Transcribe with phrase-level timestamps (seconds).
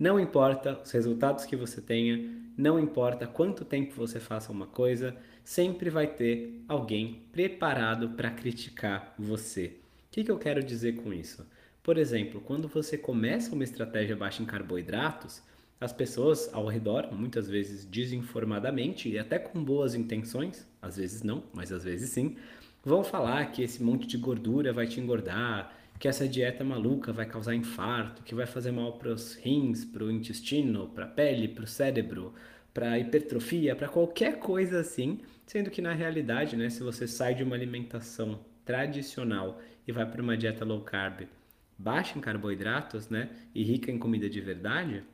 [0.00, 5.14] Não importa os resultados que você tenha, não importa quanto tempo você faça uma coisa,
[5.44, 9.66] sempre vai ter alguém preparado para criticar você.
[9.66, 11.46] O que, que eu quero dizer com isso?
[11.82, 15.42] Por exemplo, quando você começa uma estratégia baixa em carboidratos,
[15.78, 21.42] as pessoas ao redor, muitas vezes desinformadamente e até com boas intenções, às vezes não,
[21.52, 22.36] mas às vezes sim,
[22.82, 27.26] vão falar que esse monte de gordura vai te engordar, que essa dieta maluca vai
[27.26, 31.46] causar infarto, que vai fazer mal para os rins, para o intestino, para a pele,
[31.46, 32.32] para o cérebro,
[32.72, 37.44] para hipertrofia, para qualquer coisa assim, sendo que na realidade, né, se você sai de
[37.44, 41.28] uma alimentação tradicional e vai para uma dieta low carb,
[41.76, 45.04] baixa em carboidratos, né, e rica em comida de verdade,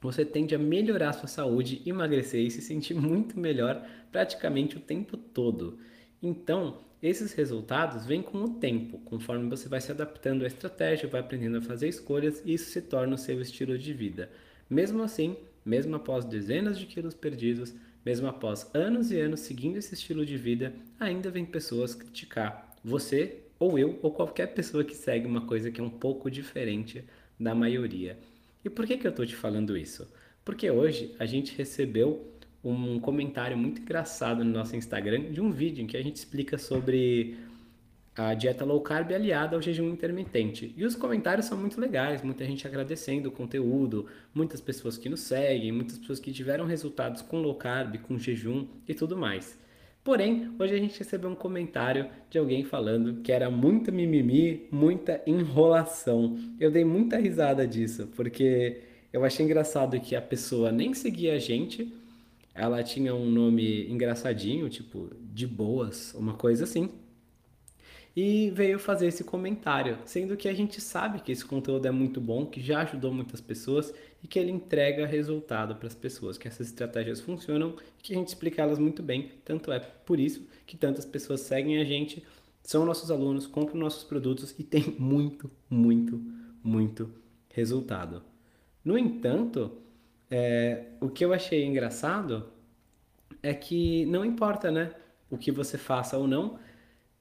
[0.00, 4.80] você tende a melhorar a sua saúde, emagrecer e se sentir muito melhor praticamente o
[4.80, 5.78] tempo todo.
[6.22, 11.20] Então, esses resultados vêm com o tempo, conforme você vai se adaptando à estratégia, vai
[11.20, 14.30] aprendendo a fazer escolhas e isso se torna o seu estilo de vida.
[14.70, 19.94] Mesmo assim, mesmo após dezenas de quilos perdidos, mesmo após anos e anos seguindo esse
[19.94, 25.26] estilo de vida, ainda vem pessoas criticar você ou eu ou qualquer pessoa que segue
[25.26, 27.04] uma coisa que é um pouco diferente
[27.38, 28.16] da maioria.
[28.64, 30.06] E por que, que eu estou te falando isso?
[30.44, 32.32] Porque hoje a gente recebeu
[32.64, 36.56] um comentário muito engraçado no nosso Instagram de um vídeo em que a gente explica
[36.56, 37.36] sobre
[38.14, 40.72] a dieta low carb aliada ao jejum intermitente.
[40.76, 45.20] E os comentários são muito legais, muita gente agradecendo o conteúdo, muitas pessoas que nos
[45.20, 49.58] seguem, muitas pessoas que tiveram resultados com low carb, com jejum e tudo mais.
[50.04, 55.22] Porém, hoje a gente recebeu um comentário de alguém falando que era muita mimimi, muita
[55.26, 56.36] enrolação.
[56.58, 58.80] Eu dei muita risada disso, porque
[59.12, 61.92] eu achei engraçado que a pessoa nem seguia a gente,
[62.54, 66.90] ela tinha um nome engraçadinho, tipo de boas, uma coisa assim.
[68.14, 72.20] E veio fazer esse comentário, sendo que a gente sabe que esse conteúdo é muito
[72.20, 73.92] bom, que já ajudou muitas pessoas
[74.22, 78.28] e que ele entrega resultado para as pessoas, que essas estratégias funcionam, que a gente
[78.28, 79.30] explica elas muito bem.
[79.46, 82.22] Tanto é por isso que tantas pessoas seguem a gente,
[82.62, 86.20] são nossos alunos, compram nossos produtos e tem muito, muito,
[86.62, 87.10] muito
[87.48, 88.22] resultado.
[88.84, 89.72] No entanto,
[90.34, 92.48] é, o que eu achei engraçado
[93.42, 94.90] é que não importa, né?
[95.30, 96.58] O que você faça ou não,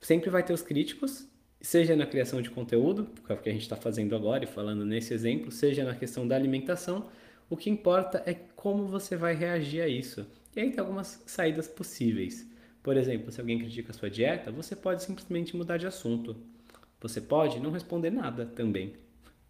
[0.00, 1.28] sempre vai ter os críticos,
[1.60, 4.46] seja na criação de conteúdo, que é o que a gente está fazendo agora e
[4.46, 7.06] falando nesse exemplo, seja na questão da alimentação.
[7.50, 10.26] O que importa é como você vai reagir a isso.
[10.56, 12.50] E aí tem algumas saídas possíveis.
[12.82, 16.34] Por exemplo, se alguém critica a sua dieta, você pode simplesmente mudar de assunto.
[17.02, 18.94] Você pode não responder nada também.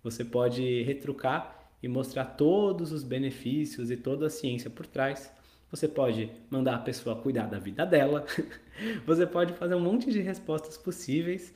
[0.02, 5.30] Você pode retrucar e mostrar todos os benefícios e toda a ciência por trás.
[5.70, 8.24] Você pode mandar a pessoa cuidar da vida dela.
[9.04, 11.52] Você pode fazer um monte de respostas possíveis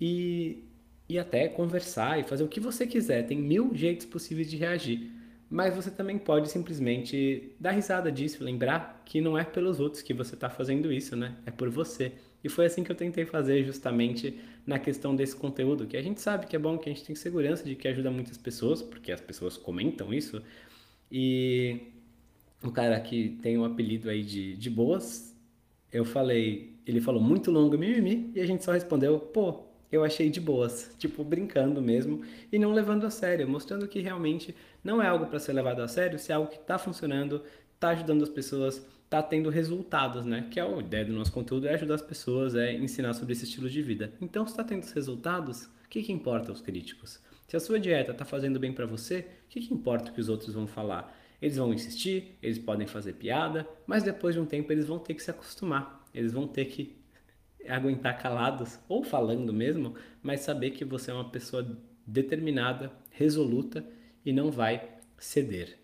[0.00, 0.64] e,
[1.08, 3.24] e até conversar e fazer o que você quiser.
[3.26, 5.10] Tem mil jeitos possíveis de reagir.
[5.48, 10.12] Mas você também pode simplesmente dar risada disso, lembrar que não é pelos outros que
[10.12, 11.36] você está fazendo isso, né?
[11.46, 12.12] É por você.
[12.42, 16.20] E foi assim que eu tentei fazer justamente na questão desse conteúdo, que a gente
[16.20, 19.12] sabe que é bom, que a gente tem segurança de que ajuda muitas pessoas, porque
[19.12, 20.42] as pessoas comentam isso.
[21.10, 21.92] E
[22.62, 25.36] o cara que tem um apelido aí de, de boas,
[25.92, 30.30] eu falei, ele falou muito longo mimimi, e a gente só respondeu, pô, eu achei
[30.30, 35.06] de boas, tipo brincando mesmo e não levando a sério, mostrando que realmente não é
[35.06, 37.42] algo para ser levado a sério, se é algo que está funcionando,
[37.74, 40.48] está ajudando as pessoas, está tendo resultados, né?
[40.50, 43.44] Que é a ideia do nosso conteúdo é ajudar as pessoas, é ensinar sobre esse
[43.44, 44.10] estilo de vida.
[44.22, 47.20] Então, se está tendo resultados, o que, que importa aos críticos?
[47.46, 50.20] Se a sua dieta está fazendo bem para você, o que, que importa o que
[50.20, 51.14] os outros vão falar?
[51.42, 55.12] Eles vão insistir, eles podem fazer piada, mas depois de um tempo eles vão ter
[55.12, 56.02] que se acostumar.
[56.14, 56.96] Eles vão ter que
[57.68, 63.84] aguentar calados ou falando mesmo, mas saber que você é uma pessoa determinada, resoluta
[64.24, 64.88] e não vai
[65.18, 65.81] ceder.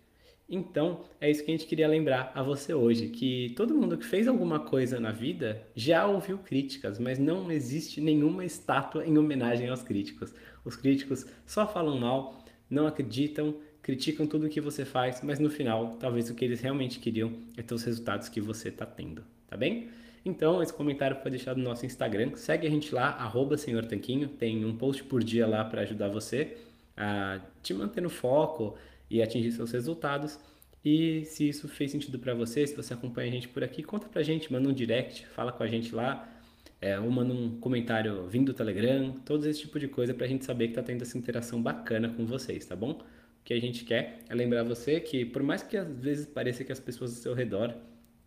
[0.49, 4.05] Então, é isso que a gente queria lembrar a você hoje, que todo mundo que
[4.05, 9.69] fez alguma coisa na vida já ouviu críticas, mas não existe nenhuma estátua em homenagem
[9.69, 10.33] aos críticos.
[10.65, 15.51] Os críticos só falam mal, não acreditam, criticam tudo o que você faz, mas no
[15.51, 19.23] final, talvez o que eles realmente queriam é ter os resultados que você está tendo,
[19.47, 19.89] tá bem?
[20.25, 22.35] Então, esse comentário foi deixado no nosso Instagram.
[22.35, 24.27] Segue a gente lá, arroba Senhor Tanquinho.
[24.27, 26.57] Tem um post por dia lá para ajudar você
[26.97, 28.75] a te manter no foco
[29.09, 30.39] e atingir seus resultados.
[30.83, 34.07] E se isso fez sentido para você, se você acompanha a gente por aqui, conta
[34.07, 36.29] pra gente, manda um direct, fala com a gente lá,
[36.81, 40.45] é, ou manda um comentário vindo do Telegram, todo esse tipo de coisa pra gente
[40.45, 42.91] saber que tá tendo essa interação bacana com vocês, tá bom?
[42.91, 43.03] O
[43.43, 46.71] que a gente quer é lembrar você que, por mais que às vezes pareça que
[46.71, 47.75] as pessoas ao seu redor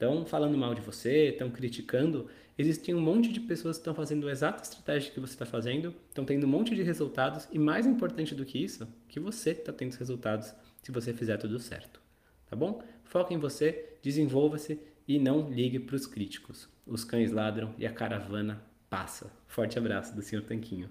[0.02, 2.28] estão falando mal de você, estão criticando,
[2.58, 5.94] existem um monte de pessoas que estão fazendo a exata estratégia que você está fazendo,
[6.08, 9.72] estão tendo um monte de resultados e mais importante do que isso, que você está
[9.72, 10.52] tendo os resultados
[10.82, 12.00] se você fizer tudo certo.
[12.50, 12.82] Tá bom?
[13.04, 16.68] Foca em você, desenvolva-se e não ligue para os críticos.
[16.84, 18.60] Os cães ladram e a caravana
[18.90, 19.32] passa.
[19.46, 20.42] Forte abraço do Sr.
[20.42, 20.90] Tanquinho.